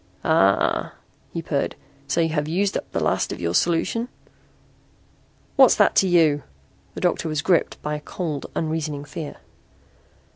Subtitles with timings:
[0.25, 0.95] "Ah,"
[1.31, 1.75] he purred.
[2.07, 4.07] "So you have used up the last of your solution?"
[5.57, 6.41] "What's that to you?"
[6.95, 9.35] The doctor was gripped by cold unreasoning fear.